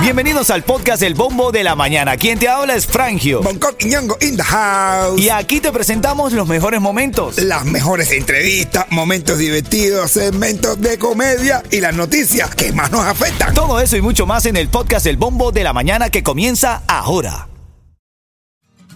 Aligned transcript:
Bienvenidos 0.00 0.50
al 0.50 0.62
podcast 0.62 1.02
El 1.02 1.14
Bombo 1.14 1.50
de 1.50 1.64
la 1.64 1.74
Mañana. 1.74 2.16
Quien 2.16 2.38
te 2.38 2.48
habla 2.48 2.76
es 2.76 2.86
Frangio. 2.86 3.42
Bangkok 3.42 3.74
y 3.80 3.86
Ñongo 3.86 4.16
in 4.20 4.36
the 4.36 4.42
house. 4.42 5.20
Y 5.20 5.30
aquí 5.30 5.60
te 5.60 5.72
presentamos 5.72 6.32
los 6.32 6.46
mejores 6.46 6.80
momentos. 6.80 7.38
Las 7.38 7.64
mejores 7.64 8.12
entrevistas, 8.12 8.86
momentos 8.90 9.38
divertidos, 9.38 10.12
segmentos 10.12 10.80
de 10.80 10.96
comedia 10.98 11.62
y 11.70 11.80
las 11.80 11.94
noticias 11.94 12.54
que 12.54 12.72
más 12.72 12.92
nos 12.92 13.04
afectan. 13.04 13.52
Todo 13.52 13.80
eso 13.80 13.96
y 13.96 14.00
mucho 14.00 14.26
más 14.26 14.46
en 14.46 14.56
el 14.56 14.68
podcast 14.68 15.06
El 15.06 15.16
Bombo 15.16 15.50
de 15.50 15.64
la 15.64 15.72
Mañana 15.72 16.08
que 16.08 16.22
comienza 16.22 16.82
ahora. 16.86 17.48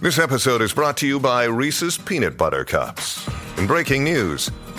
This 0.01 0.17
episode 0.17 0.63
is 0.63 0.73
brought 0.73 0.97
to 0.97 1.05
you 1.05 1.19
by 1.19 1.45
Reese's 1.45 1.97
Peanut 1.97 2.35
Butter 2.35 2.65
Cups. 2.65 3.27
In 3.57 3.67
breaking 3.67 4.03
news, 4.03 4.49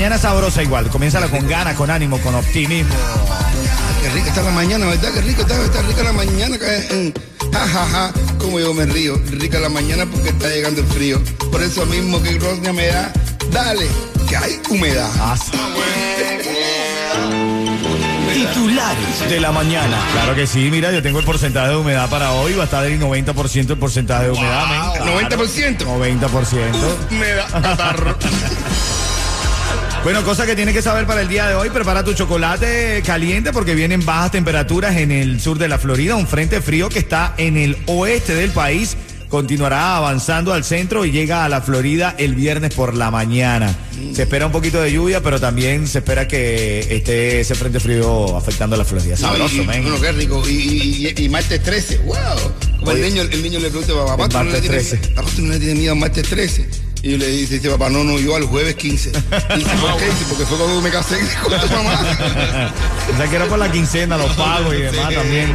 Mañana 0.00 0.16
sabrosa 0.16 0.62
igual. 0.62 0.88
Comienza 0.88 1.20
con 1.28 1.46
ganas, 1.46 1.74
con 1.74 1.90
ánimo, 1.90 2.18
con 2.22 2.34
optimismo. 2.34 2.94
Qué 4.00 4.08
rica 4.08 4.28
está 4.28 4.42
la 4.42 4.50
mañana, 4.50 4.86
¿verdad? 4.86 5.10
Qué 5.12 5.20
rico 5.20 5.42
está, 5.42 5.62
está 5.62 5.82
rica 5.82 6.02
la 6.02 6.14
mañana. 6.14 6.56
Ja, 7.52 7.68
ja, 7.68 7.86
ja, 7.86 8.12
como 8.38 8.58
yo 8.58 8.72
me 8.72 8.86
río. 8.86 9.20
Rica 9.30 9.58
la 9.58 9.68
mañana 9.68 10.06
porque 10.06 10.30
está 10.30 10.48
llegando 10.48 10.80
el 10.80 10.86
frío. 10.86 11.20
Por 11.52 11.62
eso 11.62 11.84
mismo 11.84 12.22
que 12.22 12.30
Rosnia 12.38 12.72
me 12.72 12.86
da, 12.86 13.12
dale, 13.52 13.86
que 14.26 14.36
hay 14.38 14.58
humedad. 14.70 15.10
Titulares 18.32 19.28
de 19.28 19.38
la 19.38 19.52
mañana. 19.52 19.98
Claro 20.12 20.34
que 20.34 20.46
sí, 20.46 20.70
mira, 20.70 20.92
yo 20.92 21.02
tengo 21.02 21.18
el 21.18 21.26
porcentaje 21.26 21.68
de 21.68 21.76
humedad 21.76 22.08
para 22.08 22.32
hoy. 22.32 22.54
Va 22.54 22.62
a 22.62 22.64
estar 22.64 22.86
el 22.86 22.98
90% 22.98 23.72
el 23.72 23.76
porcentaje 23.76 24.24
de 24.24 24.30
humedad. 24.30 24.66
men, 24.66 25.28
claro. 25.28 25.44
90%. 25.44 25.78
90%. 25.84 27.10
Me 27.10 27.32
da 27.34 27.46
catarro. 27.48 28.16
Bueno, 30.02 30.24
cosa 30.24 30.46
que 30.46 30.56
tienes 30.56 30.74
que 30.74 30.80
saber 30.82 31.06
para 31.06 31.20
el 31.20 31.28
día 31.28 31.46
de 31.46 31.54
hoy, 31.54 31.68
prepara 31.68 32.02
tu 32.02 32.14
chocolate 32.14 33.02
caliente 33.04 33.52
porque 33.52 33.74
vienen 33.74 34.04
bajas 34.04 34.32
temperaturas 34.32 34.96
en 34.96 35.10
el 35.12 35.40
sur 35.40 35.58
de 35.58 35.68
la 35.68 35.78
Florida, 35.78 36.16
un 36.16 36.26
frente 36.26 36.62
frío 36.62 36.88
que 36.88 36.98
está 37.00 37.34
en 37.36 37.56
el 37.58 37.76
oeste 37.86 38.34
del 38.34 38.50
país. 38.50 38.96
Continuará 39.28 39.96
avanzando 39.96 40.52
al 40.52 40.64
centro 40.64 41.04
y 41.04 41.12
llega 41.12 41.44
a 41.44 41.48
la 41.48 41.60
Florida 41.60 42.16
el 42.18 42.34
viernes 42.34 42.74
por 42.74 42.94
la 42.96 43.12
mañana. 43.12 43.72
Se 44.12 44.22
espera 44.22 44.46
un 44.46 44.52
poquito 44.52 44.80
de 44.80 44.90
lluvia, 44.90 45.22
pero 45.22 45.38
también 45.38 45.86
se 45.86 45.98
espera 45.98 46.26
que 46.26 46.80
esté 46.96 47.40
ese 47.40 47.54
frente 47.54 47.78
frío 47.78 48.36
afectando 48.36 48.74
a 48.74 48.78
la 48.78 48.84
Florida. 48.84 49.16
Sabroso, 49.16 49.54
No, 49.56 49.62
y- 49.62 49.66
men. 49.66 49.82
Bueno, 49.84 50.00
qué 50.00 50.12
rico. 50.12 50.42
Y, 50.48 50.52
y, 51.14 51.14
y- 51.24 51.28
martes 51.28 51.62
13, 51.62 51.98
wow. 51.98 52.16
Como 52.80 52.90
el 52.92 53.02
niño, 53.02 53.22
el 53.22 53.42
niño 53.42 53.60
le 53.60 53.70
pregunta, 53.70 53.92
papá, 54.04 54.28
¿tú 54.28 54.38
no 54.38 54.44
le 54.44 54.50
martes 54.50 54.62
tienes- 54.62 54.88
13. 54.90 55.08
papá, 55.14 55.28
¿tú 55.36 55.42
no 55.42 55.52
le 55.52 55.58
tienes 55.58 55.76
miedo 55.76 55.92
al 55.92 55.98
martes 56.00 56.26
13? 56.28 56.68
Y 57.02 57.16
le 57.16 57.26
dice, 57.28 57.54
dice, 57.54 57.70
papá, 57.70 57.88
no, 57.88 58.04
no, 58.04 58.18
yo 58.18 58.36
al 58.36 58.44
jueves 58.44 58.74
15. 58.74 59.08
Y 59.10 59.58
dice, 59.58 59.70
¿por 59.80 59.96
qué? 59.96 60.04
Dice, 60.04 60.24
porque 60.28 60.44
fue 60.44 60.58
cuando 60.58 60.80
me 60.82 60.90
casé 60.90 61.16
con 61.42 61.58
tu 61.60 61.66
mamá. 61.74 61.98
O 63.12 63.16
sea 63.16 63.26
que 63.28 63.36
era 63.36 63.46
por 63.46 63.58
la 63.58 63.72
quincena, 63.72 64.18
los 64.18 64.30
pagos 64.34 64.74
y 64.74 64.82
demás 64.82 65.06
Sí. 65.08 65.14
también. 65.14 65.54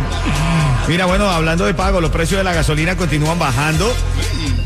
Mira, 0.88 1.05
bueno, 1.05 1.29
hablando 1.29 1.66
de 1.66 1.73
pagos, 1.75 2.01
los 2.01 2.11
precios 2.11 2.39
de 2.39 2.44
la 2.44 2.53
gasolina 2.53 2.95
continúan 2.97 3.38
bajando. 3.38 3.91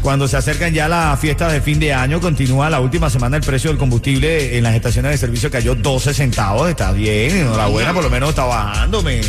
Cuando 0.02 0.30
se 0.30 0.38
acercan 0.38 0.74
ya 0.74 0.88
las 0.88 1.20
fiestas 1.20 1.52
de 1.52 1.60
fin 1.60 1.80
de 1.80 1.94
año, 1.94 2.22
continúa 2.22 2.70
la 2.70 2.80
última 2.80 3.10
semana 3.10 3.36
el 3.36 3.44
precio 3.44 3.70
del 3.70 3.78
combustible 3.78 4.58
en 4.58 4.64
las 4.64 4.74
estaciones 4.74 5.12
de 5.12 5.18
servicio 5.18 5.52
cayó 5.52 5.76
12 5.76 6.14
centavos. 6.14 6.70
Está 6.70 6.94
bien, 6.94 7.36
enhorabuena, 7.40 7.94
por 7.94 8.04
lo 8.06 8.10
menos 8.10 8.30
está 8.30 8.46
bajando. 8.46 9.02
men. 9.04 9.22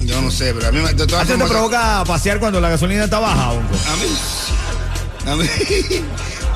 Yo 0.00 0.20
no 0.22 0.30
sé, 0.30 0.54
pero 0.54 0.68
a 0.68 0.72
mí 0.72 0.80
me- 0.80 0.88
¿A 0.88 1.24
te 1.26 1.36
provoca 1.36 2.02
pasear 2.06 2.38
cuando 2.40 2.60
la 2.62 2.70
gasolina 2.70 3.04
está 3.04 3.18
baja? 3.18 3.50
Hongo? 3.50 3.68
A 3.90 3.96
mí. 3.96 5.32
A 5.32 5.36
mí. 5.36 5.46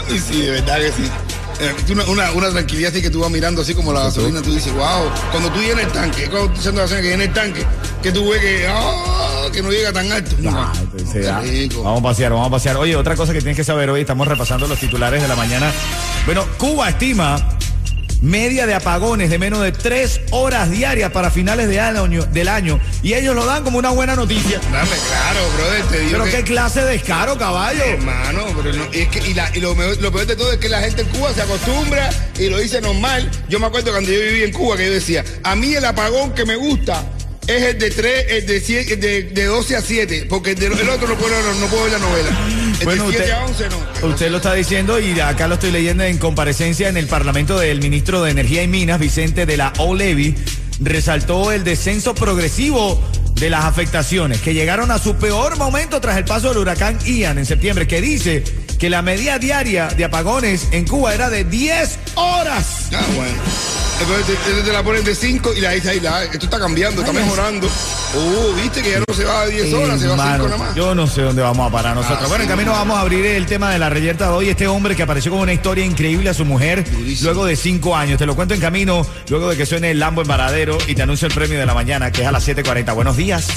Y 0.15 0.19
sí, 0.19 0.43
de 0.43 0.51
verdad 0.53 0.79
que 0.79 0.93
sí. 0.93 1.11
Eh, 1.59 1.75
Una, 1.91 2.05
una, 2.05 2.33
una 2.33 2.51
tranquilidad 2.51 2.93
así 2.93 3.01
que 3.01 3.09
tú 3.09 3.21
vas 3.21 3.31
mirando 3.31 3.63
así 3.63 3.75
como 3.75 3.91
la 3.93 4.01
gasolina, 4.05 4.43
tú 4.43 4.53
dices, 4.53 4.73
wow, 4.75 5.11
cuando 5.31 5.51
tú 5.51 5.59
llenas 5.61 5.85
el 5.87 5.93
tanque, 5.93 6.29
cuando 6.29 6.51
tú 6.53 6.61
echando 6.61 6.83
gasolina 6.83 7.03
que 7.03 7.09
llena 7.11 7.25
el 7.25 7.33
tanque, 7.33 7.65
que 8.03 8.13
tú 8.13 8.29
ves 8.29 8.41
que, 8.43 8.67
ah, 8.69 9.47
que 9.53 9.63
no 9.63 9.71
llega 9.71 9.91
tan 9.91 10.13
alto. 10.13 10.37
Ah, 10.51 10.73
Qué 11.13 11.23
ya. 11.23 11.41
rico. 11.41 11.83
Vamos 11.83 12.01
a 12.01 12.03
pasear, 12.03 12.33
vamos 12.33 12.49
a 12.49 12.51
pasear. 12.51 12.77
Oye, 12.77 12.95
otra 12.95 13.17
cosa 13.17 13.33
que 13.33 13.39
tienes 13.39 13.57
que 13.57 13.65
saber 13.65 13.89
hoy, 13.89 14.03
estamos 14.03 14.29
repasando 14.29 14.69
los 14.69 14.79
titulares 14.79 15.23
de 15.23 15.29
la 15.29 15.35
mañana. 15.37 15.73
Bueno, 16.27 16.45
Cuba 16.59 16.91
estima 16.91 17.56
media 18.23 18.67
de 18.67 18.75
apagones 18.75 19.31
de 19.31 19.39
menos 19.39 19.63
de 19.63 19.73
tres 19.73 20.21
horas 20.31 20.71
diarias 20.71 21.13
para 21.13 21.31
finales 21.31 21.69
de 21.69 21.81
año, 21.81 22.25
del 22.27 22.49
año 22.49 22.81
y 23.03 23.15
ellos 23.15 23.35
lo 23.35 23.45
dan 23.45 23.63
como 23.63 23.79
una 23.79 23.91
buena 23.91 24.17
noticia. 24.17 24.59
Dame, 24.73 24.89
claro, 25.09 25.41
brother, 25.57 25.83
te 25.85 25.99
digo 26.01 26.11
Pero 26.13 26.25
que- 26.25 26.31
qué 26.31 26.43
clase 26.45 26.81
de 26.83 26.93
descaro, 26.93 27.37
caballo. 27.39 27.85
Hermano, 27.85 28.47
pero 28.63 28.75
no, 28.77 28.85
y 28.93 28.99
es 29.01 29.09
que, 29.09 29.19
y, 29.29 29.35
la- 29.35 29.51
y 29.55 29.61
lo, 29.61 29.75
mejor- 29.75 30.01
lo 30.01 30.11
peor 30.13 30.27
de 30.27 30.37
todo 30.37 30.53
es 30.53 30.59
que 30.59 30.69
la 30.69 30.81
gente 30.81 31.03
en 31.03 31.09
Cuba 31.09 31.33
se 31.35 31.43
acostumbra 31.43 32.11
y 32.39 32.49
lo 32.49 32.59
dice 32.59 32.81
normal. 32.81 33.31
Yo 33.49 33.61
me 33.61 33.67
acuerdo 33.67 33.93
cuando 33.93 34.11
yo 34.11 34.19
vivía 34.21 34.45
en 34.47 34.53
Cuba 34.53 34.77
que 34.77 34.87
yo 34.87 34.93
decía, 34.93 35.25
a 35.43 35.55
mí 35.55 35.75
el 35.75 35.85
apagón 35.85 36.33
que 36.35 36.45
me 36.45 36.57
gusta 36.57 37.05
es 37.47 37.63
el 37.63 37.79
de 37.79 37.91
3, 37.91 38.25
el 38.31 38.47
de, 38.47 38.61
7, 38.61 38.95
el 38.95 39.01
de, 39.01 39.23
de 39.25 39.45
12 39.45 39.77
a 39.77 39.81
7, 39.81 40.27
porque 40.29 40.51
el, 40.53 40.59
de- 40.59 40.67
el 40.67 40.89
otro 40.89 41.07
no 41.07 41.15
puedo, 41.17 41.31
no, 41.43 41.55
no 41.61 41.67
puedo 41.69 41.85
ver 41.85 41.93
la 41.93 41.99
novela. 41.99 42.31
Bueno, 42.85 43.07
de 43.11 43.17
7 43.17 43.25
usted- 43.25 43.31
a 43.33 43.45
11 43.45 43.69
no. 44.03 44.09
Usted 44.09 44.31
lo 44.31 44.37
está 44.39 44.53
diciendo 44.55 44.99
y 45.01 45.19
acá 45.21 45.49
lo 45.49 45.55
estoy 45.55 45.71
leyendo 45.73 46.05
en 46.05 46.19
comparecencia 46.19 46.89
en 46.89 46.97
el 46.97 47.07
Parlamento 47.07 47.59
del 47.59 47.81
ministro 47.81 48.23
de 48.23 48.31
Energía 48.31 48.63
y 48.63 48.69
Minas, 48.69 49.01
Vicente 49.01 49.47
de 49.47 49.57
la 49.57 49.73
O'Leary, 49.79 50.35
resaltó 50.81 51.53
el 51.53 51.65
descenso 51.65 52.15
progresivo 52.15 53.03
de 53.35 53.51
las 53.51 53.65
afectaciones 53.65 54.41
que 54.41 54.55
llegaron 54.55 54.91
a 54.91 54.99
su 54.99 55.17
peor 55.17 55.57
momento 55.59 56.01
tras 56.01 56.17
el 56.17 56.25
paso 56.25 56.49
del 56.51 56.59
huracán 56.59 56.99
Ian 57.05 57.39
en 57.39 57.47
septiembre, 57.47 57.87
que 57.87 58.01
dice 58.01 58.43
que 58.79 58.89
la 58.91 59.03
media 59.03 59.39
diaria 59.39 59.89
de 59.89 60.05
apagones 60.05 60.69
en 60.71 60.87
Cuba 60.87 61.15
era 61.15 61.29
de 61.31 61.45
10 61.45 61.99
horas. 62.15 62.89
Ah, 62.95 63.05
bueno. 63.15 63.35
Entonces 64.01 64.65
te, 64.65 64.73
la 64.73 64.83
ponen 64.83 65.03
de 65.05 65.15
5 65.15 65.55
y 65.55 65.61
la 65.61 65.71
dice 65.71 65.91
ahí, 65.91 66.01
la, 66.01 66.25
esto 66.25 66.45
está 66.45 66.59
cambiando, 66.59 67.01
está 67.01 67.13
mejorando. 67.15 67.69
Oh, 68.15 68.53
viste 68.55 68.83
que 68.83 68.93
ya 68.93 69.01
no 69.07 69.15
se 69.15 69.25
va 69.25 69.43
a 69.43 69.47
10 69.47 69.75
horas, 69.75 70.01
se 70.01 70.07
va 70.09 70.15
a 70.15 70.17
5 70.17 70.23
Hermano, 70.27 70.45
nada 70.49 70.57
más. 70.59 70.75
Yo 70.75 70.95
no 70.95 71.07
sé 71.07 71.23
dónde 71.23 71.43
vamos 71.43 71.69
a 71.69 71.71
parar 71.73 71.95
nosotros. 71.95 72.21
Ah, 72.23 72.29
bueno, 72.29 72.45
en 72.45 72.49
sí. 72.49 72.55
camino 72.55 72.73
vamos 72.73 72.97
a 72.97 73.01
abrir 73.01 73.27
el 73.27 73.47
tema 73.47 73.71
de 73.71 73.79
la 73.79 73.91
reyerta 73.91 74.29
de 74.29 74.33
hoy. 74.33 74.49
Este 74.49 74.67
hombre 74.69 74.97
que 74.97 75.03
apareció 75.03 75.33
con 75.33 75.41
una 75.41 75.53
historia 75.53 75.85
increíble 75.85 76.31
a 76.31 76.35
su 76.35 76.45
mujer 76.45 76.89
Durísimo. 76.91 77.31
luego 77.31 77.45
de 77.47 77.57
cinco 77.57 77.95
años. 77.97 78.19
Te 78.19 78.25
lo 78.27 78.35
cuento 78.35 78.55
en 78.55 78.61
camino, 78.61 79.07
luego 79.29 79.51
de 79.51 79.57
que 79.57 79.67
suene 79.67 79.91
el 79.91 79.99
Lambo 79.99 80.23
en 80.23 80.29
Varadero 80.29 80.79
y 80.87 80.95
te 80.95 81.03
anuncio 81.03 81.29
el 81.29 81.35
premio 81.35 81.59
de 81.59 81.67
la 81.67 81.75
mañana, 81.75 82.11
que 82.11 82.23
es 82.23 82.29
a 82.29 82.33
las 82.33 82.47
7.40. 82.49 82.95
Buenos 82.95 83.17
días. 83.17 83.49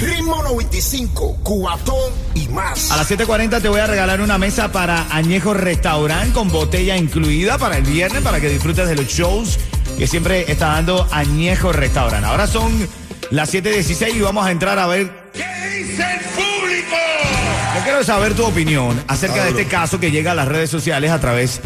Ritmo 0.00 0.42
95, 0.42 1.38
cuatón 1.42 2.12
y 2.34 2.48
más. 2.48 2.90
A 2.90 2.96
las 2.96 3.10
7.40 3.10 3.62
te 3.62 3.68
voy 3.68 3.80
a 3.80 3.86
regalar 3.86 4.20
una 4.20 4.36
mesa 4.36 4.70
para 4.72 5.06
Añejo 5.14 5.54
Restaurant 5.54 6.32
con 6.34 6.50
botella 6.50 6.96
incluida 6.96 7.56
para 7.58 7.78
el 7.78 7.84
viernes, 7.84 8.22
para 8.22 8.40
que 8.40 8.48
disfrutes 8.48 8.88
de 8.88 8.96
los 8.96 9.06
shows 9.06 9.58
que 9.96 10.06
siempre 10.06 10.50
está 10.50 10.68
dando 10.68 11.06
Añejo 11.12 11.72
Restaurant. 11.72 12.24
Ahora 12.24 12.46
son 12.46 12.88
las 13.32 13.52
7.16 13.52 14.14
y 14.14 14.20
vamos 14.20 14.46
a 14.46 14.50
entrar 14.50 14.78
a 14.78 14.86
ver 14.86 15.10
¿Qué 15.32 15.42
dice 15.78 16.02
el 16.02 16.20
público? 16.20 16.96
Yo 17.74 17.82
quiero 17.82 18.04
saber 18.04 18.34
tu 18.34 18.44
opinión 18.44 19.02
acerca 19.08 19.42
de 19.42 19.50
este 19.50 19.66
caso 19.66 19.98
que 19.98 20.10
llega 20.10 20.32
a 20.32 20.34
las 20.34 20.46
redes 20.46 20.68
sociales 20.68 21.10
a 21.10 21.18
través 21.18 21.60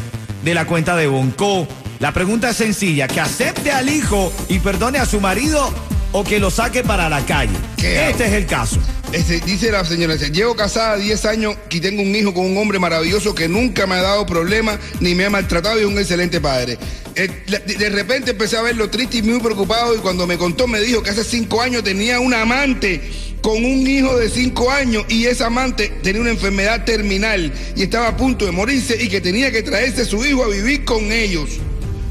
de 0.45 0.55
la 0.55 0.65
cuenta 0.65 0.95
de 0.95 1.09
Bonco. 1.09 1.67
La 1.99 2.13
pregunta 2.13 2.51
es 2.51 2.57
sencilla, 2.57 3.09
que 3.09 3.21
acepte 3.21 3.73
al 3.73 3.89
hijo 3.89 4.33
y 4.49 4.61
perdone 4.61 4.99
a 4.99 5.07
su 5.07 5.21
marido 5.21 5.69
o 6.13 6.23
que 6.23 6.39
lo 6.39 6.53
saque 6.53 6.85
para 6.85 7.09
la 7.09 7.27
calle. 7.27 7.57
¿Qué 7.77 8.11
Este 8.11 8.27
es 8.27 8.33
el 8.35 8.47
caso. 8.47 8.79
Este, 9.13 9.41
dice 9.41 9.71
la 9.71 9.85
señora, 9.85 10.17
llevo 10.17 10.57
casada 10.57 10.97
10 10.97 11.25
años 11.27 11.57
y 11.71 11.81
tengo 11.81 12.03
un 12.03 12.15
hijo 12.15 12.35
con 12.35 12.45
un 12.45 12.57
hombre 12.59 12.79
maravilloso 12.79 13.35
que 13.35 13.49
nunca 13.49 13.87
me 13.87 13.95
ha 13.95 14.03
dado 14.03 14.27
problemas 14.27 14.79
ni 15.01 15.15
me 15.15 15.25
ha 15.25 15.31
maltratado 15.31 15.79
y 15.79 15.83
es 15.83 15.87
un 15.87 15.99
excelente 15.99 16.41
padre. 16.41 16.77
Eh, 17.15 17.29
de, 17.47 17.91
repente 17.91 18.33
empecé 18.33 18.57
a 18.57 18.63
verlo 18.63 18.91
triste 18.91 19.19
y 19.19 19.23
muy 19.23 19.41
preocupado 19.41 19.95
y 19.95 19.99
cuando 19.99 20.27
me 20.27 20.37
contó 20.37 20.67
me 20.67 20.81
dijo 20.81 21.03
que 21.03 21.11
hace 21.11 21.25
5 21.25 21.63
años 21.63 21.85
tenía 21.85 22.21
un 22.21 22.35
amante 22.35 23.01
con 23.41 23.65
un 23.65 23.87
hijo 23.87 24.19
de 24.19 24.29
cinco 24.29 24.73
años 24.73 25.05
y 25.09 25.27
esa 25.27 25.47
amante 25.47 25.93
tenía 26.03 26.21
una 26.21 26.31
enfermedad 26.31 26.85
terminal 26.85 27.53
y 27.77 27.83
estaba 27.85 28.09
a 28.09 28.17
punto 28.17 28.45
de 28.45 28.51
morirse 28.51 29.01
y 29.01 29.09
que 29.09 29.21
tenía 29.21 29.53
que 29.53 29.63
traerse 29.63 30.03
a 30.03 30.05
su 30.05 30.25
hijo 30.27 30.43
a 30.43 30.49
vivir 30.49 30.85
con 30.85 31.13
ellos. 31.13 31.51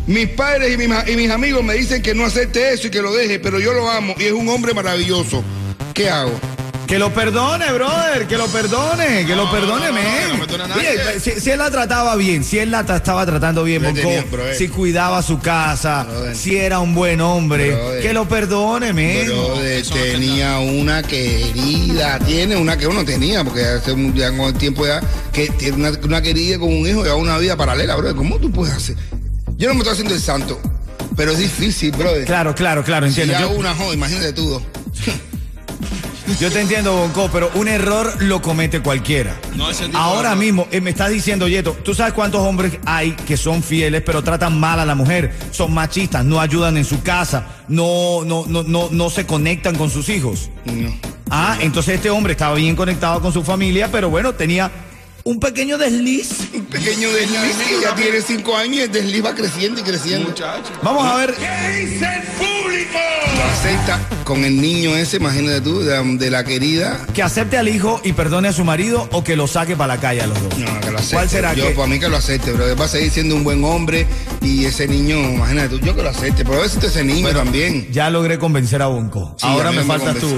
Mis 0.07 0.29
padres 0.29 0.73
y 0.73 0.77
mis, 0.77 0.87
y 1.07 1.15
mis 1.17 1.29
amigos 1.29 1.61
me 1.61 1.73
dicen 1.73 2.01
que 2.01 2.15
no 2.15 2.23
acepte 2.23 2.71
eso 2.71 2.87
y 2.87 2.89
que 2.89 3.01
lo 3.01 3.13
deje, 3.13 3.39
pero 3.39 3.59
yo 3.59 3.73
lo 3.73 3.89
amo 3.89 4.15
y 4.17 4.23
es 4.23 4.31
un 4.31 4.47
hombre 4.47 4.73
maravilloso. 4.73 5.43
¿Qué 5.93 6.09
hago? 6.09 6.31
Que 6.87 6.99
lo 6.99 7.11
perdone, 7.11 7.71
brother, 7.73 8.27
que 8.27 8.37
lo 8.37 8.45
perdone, 8.47 9.25
que 9.25 9.35
lo 9.35 9.49
perdone, 9.49 9.87
no 9.91 10.67
nadie. 10.67 11.19
si, 11.19 11.31
si 11.41 11.49
él 11.49 11.57
la 11.57 11.71
trataba 11.71 12.15
bien, 12.15 12.43
si 12.43 12.59
él 12.59 12.69
la 12.69 12.85
tra- 12.85 12.97
estaba 12.97 13.25
tratando 13.25 13.63
bien, 13.63 13.81
brother. 13.81 14.55
si 14.55 14.67
cuidaba 14.67 15.23
su 15.23 15.39
casa, 15.39 16.03
Brother. 16.03 16.35
si 16.35 16.55
era 16.57 16.79
un 16.79 16.93
buen 16.93 17.21
hombre, 17.21 17.71
Brother. 17.71 18.01
que 18.03 18.13
lo 18.13 18.27
perdone, 18.27 18.93
men. 18.93 19.25
Brother, 19.25 19.83
tenía 19.87 20.59
una 20.59 21.01
querida, 21.01 22.19
tiene 22.19 22.55
una 22.55 22.77
que 22.77 22.85
uno 22.85 23.03
tenía, 23.03 23.43
porque 23.43 23.63
hace 23.65 23.91
un, 23.91 24.13
ya 24.13 24.29
con 24.29 24.41
el 24.41 24.53
tiempo 24.53 24.85
ya, 24.85 25.01
que 25.33 25.47
tiene 25.49 25.77
una, 25.77 25.91
una 26.03 26.21
querida 26.21 26.59
con 26.59 26.71
un 26.71 26.87
hijo 26.87 27.03
y 27.03 27.09
una 27.09 27.37
vida 27.39 27.57
paralela, 27.57 27.95
brother. 27.95 28.15
¿Cómo 28.15 28.37
tú 28.37 28.51
puedes 28.51 28.75
hacer? 28.75 28.95
Yo 29.57 29.67
no 29.69 29.73
me 29.73 29.79
estoy 29.79 29.93
haciendo 29.93 30.13
el 30.13 30.21
santo, 30.21 30.61
pero 31.15 31.31
es 31.31 31.39
difícil, 31.39 31.91
brother. 31.91 32.25
Claro, 32.25 32.53
claro, 32.53 32.83
claro, 32.83 33.09
Si 33.09 33.21
entiendo. 33.21 33.33
ya 33.47 33.51
Yo, 33.53 33.59
una 33.59 33.73
joven, 33.73 33.93
imagínate 33.97 34.33
tú 34.33 34.49
dos. 34.49 34.63
Yo 36.39 36.51
te 36.51 36.61
entiendo, 36.61 36.93
Bonco, 36.95 37.29
pero 37.31 37.51
un 37.55 37.67
error 37.67 38.21
lo 38.21 38.41
comete 38.41 38.81
cualquiera. 38.81 39.39
No, 39.55 39.69
ese 39.69 39.85
tipo 39.85 39.97
Ahora 39.97 40.31
de- 40.31 40.35
mismo 40.37 40.67
eh, 40.71 40.81
me 40.81 40.89
estás 40.91 41.09
diciendo, 41.11 41.47
Yeto, 41.47 41.73
¿tú 41.83 41.93
sabes 41.93 42.13
cuántos 42.13 42.41
hombres 42.41 42.73
hay 42.85 43.11
que 43.11 43.37
son 43.37 43.61
fieles, 43.63 44.01
pero 44.05 44.23
tratan 44.23 44.59
mal 44.59 44.79
a 44.79 44.85
la 44.85 44.95
mujer? 44.95 45.33
Son 45.51 45.73
machistas, 45.73 46.25
no 46.25 46.39
ayudan 46.39 46.77
en 46.77 46.85
su 46.85 47.01
casa, 47.03 47.45
no, 47.67 48.23
no, 48.25 48.45
no, 48.47 48.63
no, 48.63 48.89
no 48.91 49.09
se 49.09 49.25
conectan 49.25 49.75
con 49.75 49.89
sus 49.89 50.09
hijos. 50.09 50.49
No. 50.65 50.93
Ah, 51.29 51.57
entonces 51.61 51.95
este 51.95 52.09
hombre 52.09 52.33
estaba 52.33 52.55
bien 52.55 52.75
conectado 52.75 53.19
con 53.21 53.31
su 53.33 53.43
familia, 53.43 53.89
pero 53.91 54.09
bueno, 54.09 54.33
tenía 54.33 54.71
un 55.23 55.39
pequeño 55.39 55.77
desliz. 55.77 56.49
Un 56.53 56.65
pequeño 56.65 57.11
desliz 57.11 57.55
que 57.67 57.81
ya 57.81 57.95
tiene 57.95 58.21
cinco 58.21 58.55
años 58.55 58.75
y 58.77 58.81
el 58.81 58.91
desliz 58.91 59.25
va 59.25 59.33
creciendo 59.33 59.79
y 59.81 59.83
creciendo. 59.83 60.29
Muchacho. 60.29 60.71
Vamos 60.83 61.03
a 61.05 61.15
ver. 61.15 61.35
Lo 63.37 63.43
acepta 63.43 63.99
con 64.23 64.43
el 64.45 64.59
niño 64.61 64.95
ese, 64.95 65.17
imagínate 65.17 65.61
tú, 65.61 65.81
de, 65.81 66.01
de 66.17 66.31
la 66.31 66.43
querida. 66.43 67.05
Que 67.13 67.21
acepte 67.23 67.57
al 67.57 67.67
hijo 67.67 67.99
y 68.03 68.13
perdone 68.13 68.47
a 68.47 68.53
su 68.53 68.63
marido 68.63 69.07
o 69.11 69.23
que 69.23 69.35
lo 69.35 69.47
saque 69.47 69.75
para 69.75 69.95
la 69.95 70.01
calle 70.01 70.21
a 70.21 70.27
los 70.27 70.41
dos. 70.41 70.57
No, 70.57 70.79
que 70.81 70.91
lo 70.91 70.97
acepte. 70.97 71.15
¿Cuál 71.15 71.29
será 71.29 71.53
Yo, 71.53 71.67
que- 71.67 71.73
para 71.73 71.87
mí 71.87 71.99
que 71.99 72.09
lo 72.09 72.17
acepte, 72.17 72.51
pero 72.51 72.67
él 72.69 72.79
va 72.79 72.85
a 72.85 72.87
seguir 72.87 73.11
siendo 73.11 73.35
un 73.35 73.43
buen 73.43 73.63
hombre 73.63 74.07
y 74.41 74.65
ese 74.65 74.87
niño, 74.87 75.17
imagínate 75.17 75.69
tú, 75.69 75.79
yo 75.79 75.95
que 75.95 76.03
lo 76.03 76.09
acepte, 76.09 76.45
pero 76.45 76.59
a 76.59 76.61
veces 76.61 76.83
ese 76.83 77.03
niño 77.03 77.29
también. 77.29 77.87
Ya 77.91 78.09
logré 78.09 78.37
convencer 78.39 78.81
a 78.81 78.87
Bonco. 78.87 79.35
Sí, 79.37 79.45
Ahora 79.47 79.71
me 79.71 79.77
me 79.77 79.83
faltas 79.83 80.15
tú. 80.17 80.29